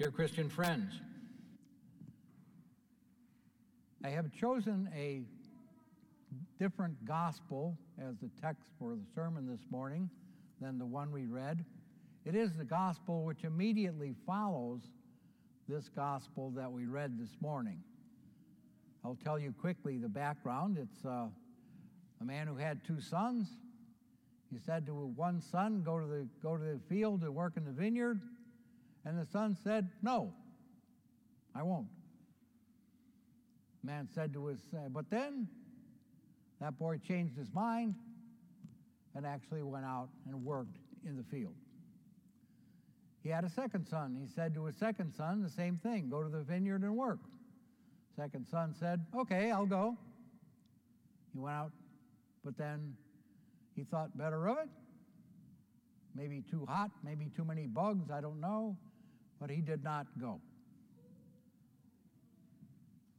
[0.00, 0.94] Dear Christian friends,
[4.02, 5.20] I have chosen a
[6.58, 10.08] different gospel as the text for the sermon this morning
[10.58, 11.66] than the one we read.
[12.24, 14.80] It is the gospel which immediately follows
[15.68, 17.82] this gospel that we read this morning.
[19.04, 20.78] I'll tell you quickly the background.
[20.78, 21.26] It's uh,
[22.22, 23.48] a man who had two sons.
[24.50, 27.66] He said to one son, "Go to the go to the field to work in
[27.66, 28.22] the vineyard,"
[29.04, 30.32] and the son said, "No,
[31.54, 31.88] I won't."
[33.82, 35.48] Man said to his, uh, but then
[36.60, 37.94] that boy changed his mind
[39.14, 40.76] and actually went out and worked
[41.06, 41.54] in the field.
[43.22, 44.16] He had a second son.
[44.20, 47.18] He said to his second son the same thing go to the vineyard and work.
[48.16, 49.96] Second son said, Okay, I'll go.
[51.32, 51.72] He went out,
[52.44, 52.94] but then
[53.76, 54.68] he thought better of it.
[56.14, 58.76] Maybe too hot, maybe too many bugs, I don't know,
[59.40, 60.40] but he did not go.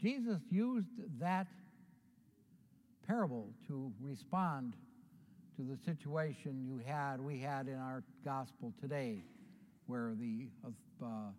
[0.00, 1.46] Jesus used that
[3.06, 4.74] parable to respond
[5.56, 9.22] to the situation you had, we had in our gospel today,
[9.86, 10.48] where the
[11.02, 11.30] uh,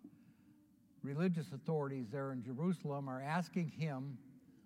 [1.02, 4.18] religious authorities there in Jerusalem are asking him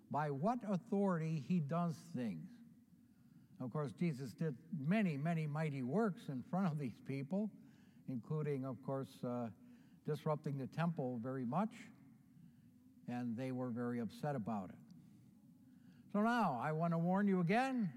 [0.09, 2.47] by what authority he does things.
[3.61, 7.49] Of course, Jesus did many, many mighty works in front of these people,
[8.09, 9.47] including, of course, uh,
[10.05, 11.69] disrupting the temple very much
[13.07, 14.75] and they were very upset about it.
[16.11, 17.89] So now I want to warn you again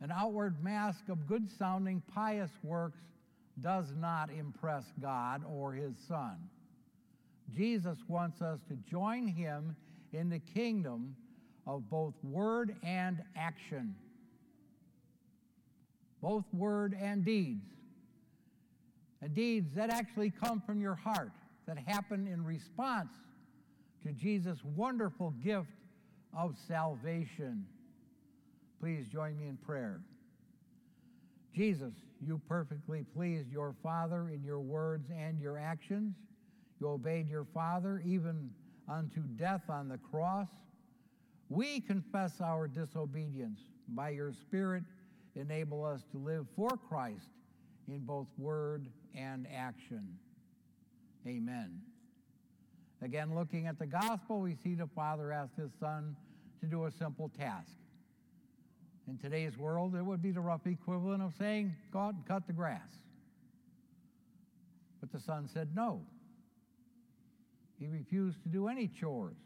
[0.00, 2.98] an outward mask of good sounding, pious works
[3.60, 6.36] does not impress God or His Son.
[7.54, 9.74] Jesus wants us to join Him
[10.12, 11.16] in the kingdom
[11.66, 13.94] of both word and action,
[16.20, 17.64] both word and deeds.
[19.34, 21.32] Deeds that actually come from your heart
[21.66, 23.12] that happen in response
[24.04, 25.68] to Jesus' wonderful gift
[26.36, 27.66] of salvation.
[28.80, 30.00] Please join me in prayer.
[31.54, 36.14] Jesus, you perfectly pleased your Father in your words and your actions.
[36.80, 38.50] You obeyed your Father even
[38.88, 40.48] unto death on the cross.
[41.48, 43.60] We confess our disobedience.
[43.88, 44.84] By your Spirit,
[45.34, 47.28] enable us to live for Christ
[47.88, 50.18] in both word and action.
[51.26, 51.80] Amen.
[53.02, 56.16] Again, looking at the gospel, we see the Father ask his Son
[56.60, 57.72] to do a simple task.
[59.08, 62.46] In today's world, it would be the rough equivalent of saying, Go out and cut
[62.46, 62.88] the grass.
[65.00, 66.00] But the Son said no.
[67.78, 69.36] He refused to do any chores.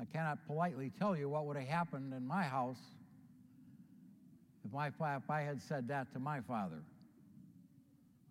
[0.00, 2.80] I cannot politely tell you what would have happened in my house
[4.64, 6.82] if, my, if I had said that to my father.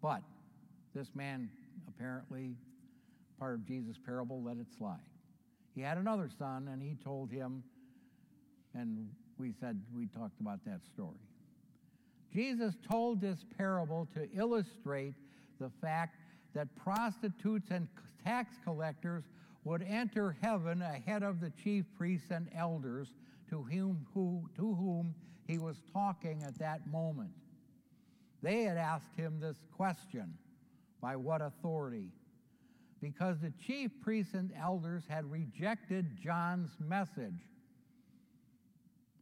[0.05, 0.21] But
[0.93, 1.49] this man,
[1.87, 2.53] apparently,
[3.39, 4.99] part of Jesus' parable, let it slide.
[5.73, 7.63] He had another son, and he told him,
[8.75, 11.17] and we said, we talked about that story.
[12.31, 15.15] Jesus told this parable to illustrate
[15.59, 16.17] the fact
[16.53, 17.87] that prostitutes and
[18.23, 19.23] tax collectors
[19.63, 23.07] would enter heaven ahead of the chief priests and elders
[23.49, 25.15] to whom, who, to whom
[25.47, 27.31] he was talking at that moment.
[28.45, 30.37] They had asked him this question
[31.01, 32.11] by what authority?
[33.01, 37.41] Because the chief priests and elders had rejected John's message.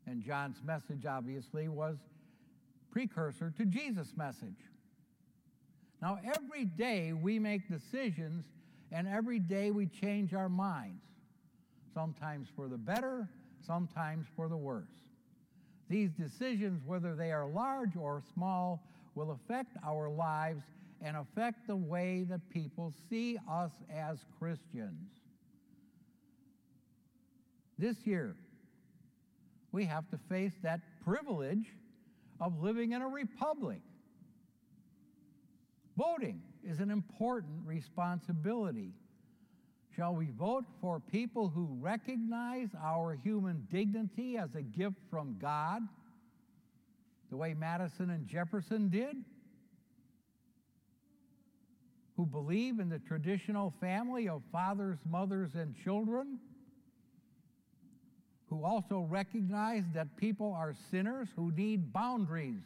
[0.06, 1.95] And John's message, obviously, was
[2.91, 4.59] precursor to Jesus' message.
[6.01, 8.44] Now, every day we make decisions,
[8.91, 11.05] and every day we change our minds,
[11.94, 13.29] sometimes for the better,
[13.66, 14.91] sometimes for the worse.
[15.90, 18.84] These decisions, whether they are large or small,
[19.16, 20.63] will affect our lives
[21.01, 25.09] and affect the way that people see us as Christians.
[27.78, 28.35] This year,
[29.72, 31.66] we have to face that privilege
[32.40, 33.82] of living in a republic.
[35.97, 38.93] Voting is an important responsibility.
[39.96, 45.82] Shall we vote for people who recognize our human dignity as a gift from God,
[47.34, 49.16] the way Madison and Jefferson did?
[52.16, 56.38] who believe in the traditional family of fathers, mothers, and children,
[58.52, 62.62] who also recognize that people are sinners who need boundaries,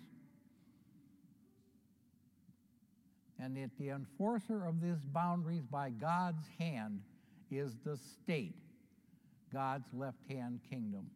[3.40, 7.00] and that the enforcer of these boundaries by God's hand
[7.50, 8.58] is the state,
[9.54, 11.10] God's left hand kingdom.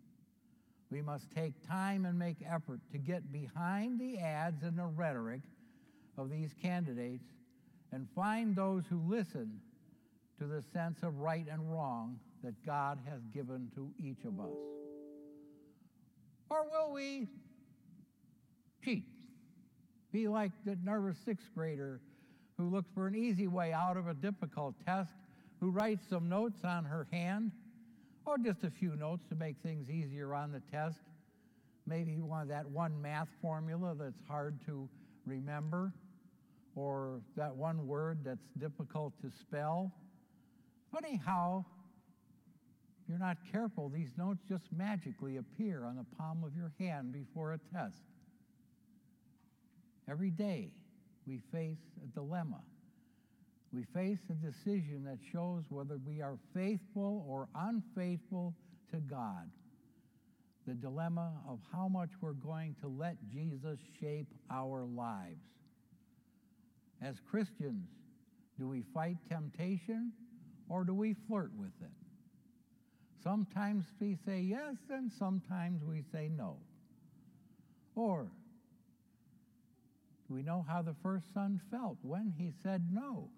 [0.91, 5.41] We must take time and make effort to get behind the ads and the rhetoric
[6.17, 7.23] of these candidates
[7.93, 9.61] and find those who listen
[10.39, 14.57] to the sense of right and wrong that God has given to each of us?
[16.49, 17.27] Or will we
[18.83, 19.05] cheat?
[20.11, 22.01] Be like the nervous sixth grader
[22.57, 25.13] who looks for an easy way out of a difficult test,
[25.61, 27.51] who writes some notes on her hand,
[28.25, 30.99] or just a few notes to make things easier on the test.
[31.87, 34.87] Maybe one that one math formula that's hard to
[35.25, 35.91] remember,
[36.75, 39.91] or that one word that's difficult to spell.
[40.93, 41.65] But anyhow,
[43.01, 47.11] if you're not careful, these notes just magically appear on the palm of your hand
[47.11, 48.03] before a test.
[50.09, 50.71] Every day,
[51.25, 52.61] we face a dilemma.
[53.73, 58.53] We face a decision that shows whether we are faithful or unfaithful
[58.91, 59.49] to God.
[60.67, 65.39] The dilemma of how much we're going to let Jesus shape our lives.
[67.01, 67.87] As Christians,
[68.59, 70.11] do we fight temptation
[70.69, 71.89] or do we flirt with it?
[73.23, 76.57] Sometimes we say yes and sometimes we say no.
[77.95, 78.27] Or
[80.27, 83.29] do we know how the first son felt when he said no?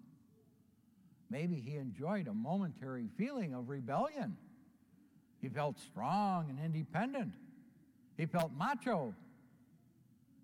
[1.34, 4.36] Maybe he enjoyed a momentary feeling of rebellion.
[5.42, 7.32] He felt strong and independent.
[8.16, 9.12] He felt macho.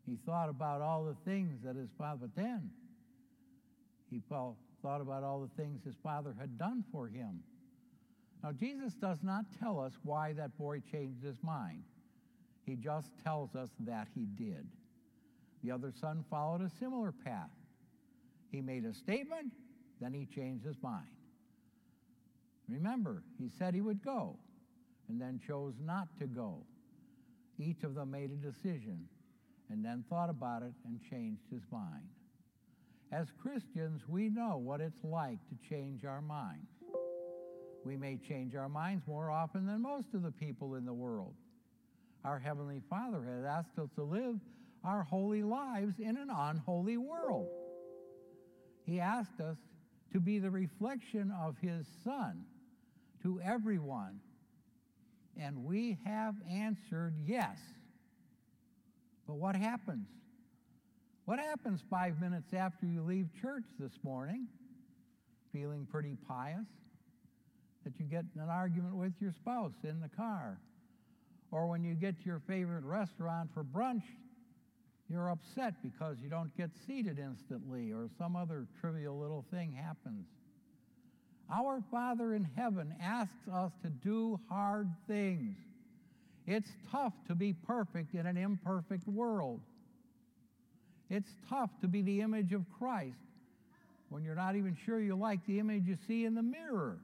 [0.04, 2.70] He thought about all the things that his father, then
[4.10, 7.44] he felt, thought about all the things his father had done for him.
[8.42, 11.84] Now, Jesus does not tell us why that boy changed his mind.
[12.66, 14.66] He just tells us that he did.
[15.62, 17.50] The other son followed a similar path.
[18.50, 19.52] He made a statement,
[20.00, 21.06] then he changed his mind.
[22.68, 24.36] Remember, he said he would go
[25.08, 26.64] and then chose not to go.
[27.58, 29.06] Each of them made a decision
[29.68, 32.08] and then thought about it and changed his mind.
[33.12, 36.68] As Christians, we know what it's like to change our minds.
[37.84, 41.34] We may change our minds more often than most of the people in the world.
[42.24, 44.36] Our Heavenly Father has asked us to live
[44.84, 47.48] our holy lives in an unholy world.
[48.84, 49.56] He asked us
[50.12, 52.44] to be the reflection of His Son
[53.22, 54.20] to everyone.
[55.38, 57.58] And we have answered yes.
[59.26, 60.08] But what happens?
[61.24, 64.48] What happens five minutes after you leave church this morning,
[65.52, 66.66] feeling pretty pious,
[67.84, 70.58] that you get in an argument with your spouse in the car?
[71.52, 74.02] Or when you get to your favorite restaurant for brunch,
[75.10, 80.26] you're upset because you don't get seated instantly or some other trivial little thing happens.
[81.52, 85.56] Our Father in heaven asks us to do hard things.
[86.46, 89.60] It's tough to be perfect in an imperfect world.
[91.08, 93.16] It's tough to be the image of Christ
[94.10, 96.98] when you're not even sure you like the image you see in the mirror.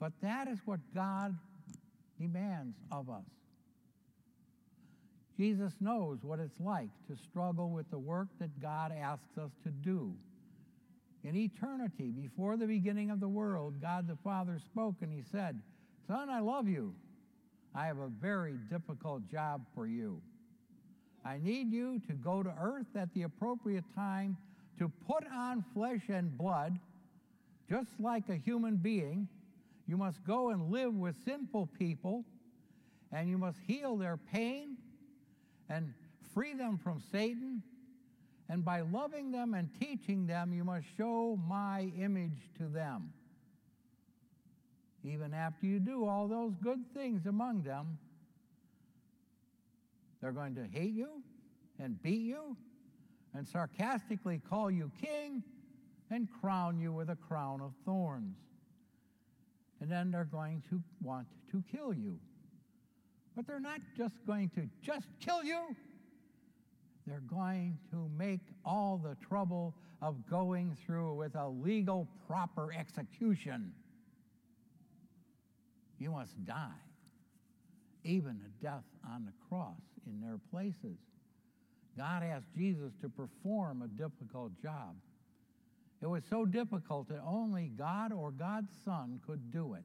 [0.00, 1.36] But that is what God
[2.18, 3.39] demands of us.
[5.40, 9.70] Jesus knows what it's like to struggle with the work that God asks us to
[9.70, 10.12] do.
[11.24, 15.58] In eternity, before the beginning of the world, God the Father spoke and He said,
[16.06, 16.94] Son, I love you.
[17.74, 20.20] I have a very difficult job for you.
[21.24, 24.36] I need you to go to earth at the appropriate time
[24.78, 26.78] to put on flesh and blood,
[27.66, 29.26] just like a human being.
[29.86, 32.26] You must go and live with sinful people,
[33.10, 34.76] and you must heal their pain
[35.70, 35.94] and
[36.34, 37.62] free them from Satan.
[38.48, 43.12] And by loving them and teaching them, you must show my image to them.
[45.04, 47.96] Even after you do all those good things among them,
[50.20, 51.22] they're going to hate you
[51.78, 52.56] and beat you
[53.34, 55.42] and sarcastically call you king
[56.10, 58.36] and crown you with a crown of thorns.
[59.80, 62.18] And then they're going to want to kill you.
[63.40, 65.74] But they're not just going to just kill you.
[67.06, 73.72] They're going to make all the trouble of going through with a legal proper execution.
[75.98, 76.68] You must die,
[78.04, 80.98] even a death on the cross in their places.
[81.96, 84.96] God asked Jesus to perform a difficult job.
[86.02, 89.84] It was so difficult that only God or God's Son could do it.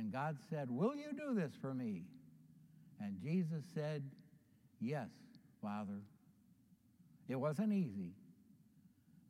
[0.00, 2.04] And God said, Will you do this for me?
[3.02, 4.02] And Jesus said,
[4.80, 5.10] Yes,
[5.60, 6.00] Father.
[7.28, 8.14] It wasn't easy.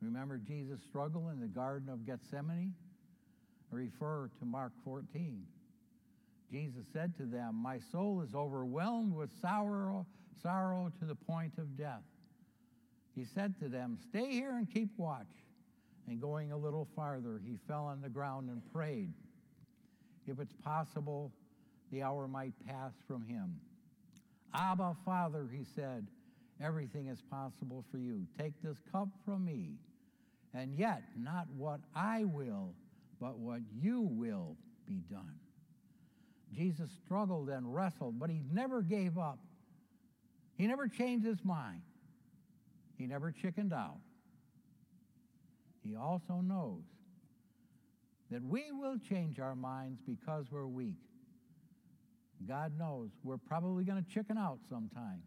[0.01, 2.73] Remember Jesus' struggle in the Garden of Gethsemane?
[3.73, 5.43] Refer to Mark 14.
[6.53, 10.07] Jesus said to them, My soul is overwhelmed with sorrow,
[10.41, 12.05] sorrow to the point of death.
[13.17, 15.27] He said to them, Stay here and keep watch.
[16.07, 19.13] And going a little farther, he fell on the ground and prayed.
[20.31, 21.33] If it's possible,
[21.91, 23.57] the hour might pass from him.
[24.55, 26.07] Abba, Father, he said,
[26.63, 28.27] everything is possible for you.
[28.39, 29.73] Take this cup from me,
[30.55, 32.75] and yet not what I will,
[33.21, 34.57] but what you will
[34.87, 35.35] be done.
[36.55, 39.39] Jesus struggled and wrestled, but he never gave up.
[40.57, 41.83] He never changed his mind.
[42.99, 43.99] He never chickened out.
[45.83, 46.83] He also knows
[48.31, 50.99] that we will change our minds because we're weak.
[52.47, 55.23] God knows we're probably going to chicken out sometime.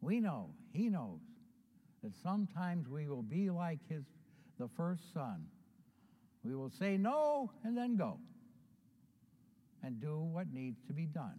[0.00, 1.20] We know, He knows,
[2.02, 4.04] that sometimes we will be like his,
[4.58, 5.46] the first son.
[6.44, 8.18] We will say no and then go
[9.82, 11.38] and do what needs to be done.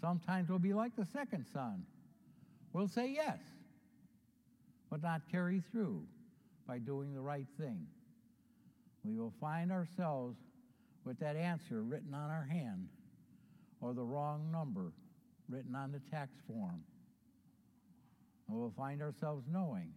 [0.00, 1.84] Sometimes we'll be like the second son.
[2.72, 3.38] We'll say yes,
[4.88, 6.04] but not carry through
[6.66, 7.86] by doing the right thing.
[9.04, 10.36] We will find ourselves
[11.04, 12.88] with that answer written on our hand
[13.80, 14.92] or the wrong number
[15.48, 16.82] written on the tax form.
[18.48, 19.92] And we'll find ourselves knowing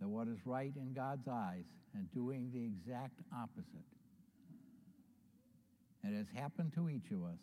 [0.00, 3.86] that what is right in God's eyes and doing the exact opposite.
[6.02, 7.38] It has happened to each of us,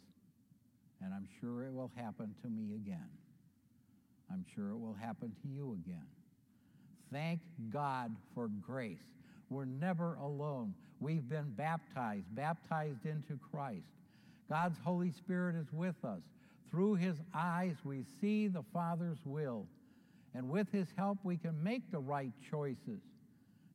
[1.02, 3.10] and I'm sure it will happen to me again.
[4.32, 6.06] I'm sure it will happen to you again.
[7.12, 9.00] Thank God for grace.
[9.52, 10.74] We're never alone.
[11.02, 13.86] We've been baptized, baptized into Christ.
[14.50, 16.22] God's Holy Spirit is with us.
[16.72, 19.68] Through his eyes, we see the Father's will.
[20.34, 23.02] And with his help, we can make the right choices.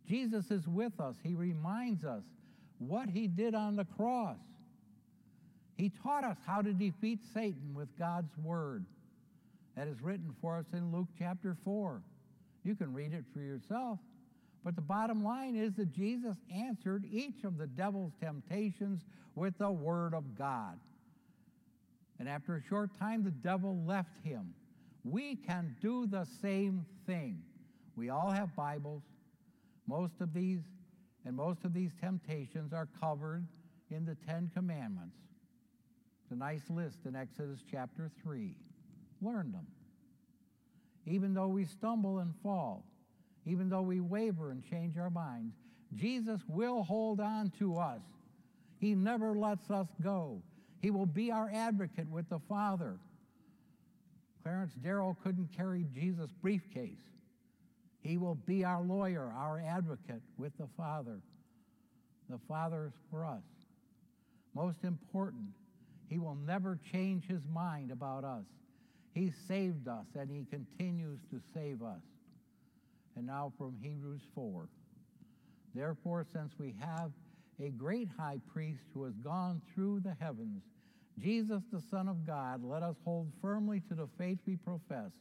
[0.08, 1.16] Jesus is with us.
[1.22, 2.22] He reminds us
[2.78, 4.38] what he did on the cross.
[5.76, 8.86] He taught us how to defeat Satan with God's word.
[9.76, 12.00] That is written for us in Luke chapter 4.
[12.64, 13.98] You can read it for yourself.
[14.66, 19.02] But the bottom line is that Jesus answered each of the devil's temptations
[19.36, 20.80] with the Word of God.
[22.18, 24.54] And after a short time, the devil left him.
[25.04, 27.44] We can do the same thing.
[27.94, 29.04] We all have Bibles.
[29.86, 30.62] Most of these
[31.24, 33.46] and most of these temptations are covered
[33.92, 35.16] in the Ten Commandments.
[36.24, 38.56] It's a nice list in Exodus chapter 3.
[39.22, 39.68] Learn them.
[41.06, 42.84] Even though we stumble and fall,
[43.46, 45.54] even though we waver and change our minds,
[45.94, 48.02] Jesus will hold on to us.
[48.78, 50.42] He never lets us go.
[50.82, 52.96] He will be our advocate with the Father.
[54.42, 56.98] Clarence Darrow couldn't carry Jesus' briefcase.
[58.00, 61.20] He will be our lawyer, our advocate with the Father.
[62.28, 63.42] The Father is for us.
[64.54, 65.48] Most important,
[66.08, 68.44] He will never change His mind about us.
[69.14, 72.02] He saved us and He continues to save us.
[73.16, 74.68] And now from Hebrews 4.
[75.74, 77.10] Therefore, since we have
[77.58, 80.62] a great high priest who has gone through the heavens,
[81.18, 85.12] Jesus, the Son of God, let us hold firmly to the faith we profess.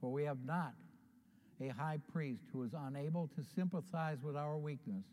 [0.00, 0.72] For we have not
[1.60, 5.04] a high priest who is unable to sympathize with our weakness,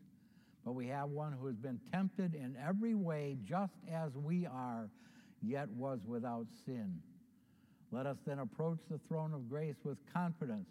[0.64, 4.90] but we have one who has been tempted in every way just as we are,
[5.42, 7.02] yet was without sin.
[7.92, 10.68] Let us then approach the throne of grace with confidence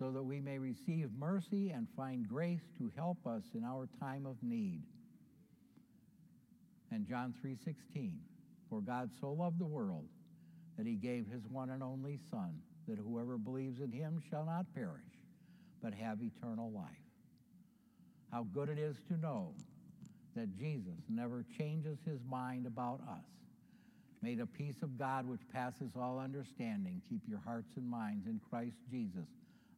[0.00, 4.24] so that we may receive mercy and find grace to help us in our time
[4.24, 4.82] of need.
[6.90, 8.18] And John 3:16,
[8.70, 10.08] for God so loved the world
[10.78, 14.72] that he gave his one and only son that whoever believes in him shall not
[14.72, 15.04] perish
[15.82, 17.04] but have eternal life.
[18.30, 19.54] How good it is to know
[20.34, 23.26] that Jesus never changes his mind about us.
[24.22, 28.40] May the peace of God, which passes all understanding, keep your hearts and minds in
[28.40, 29.28] Christ Jesus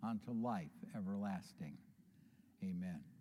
[0.03, 1.77] unto life everlasting.
[2.63, 3.12] Amen.